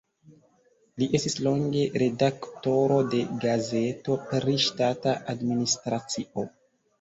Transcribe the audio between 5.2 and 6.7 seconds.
adminisracio.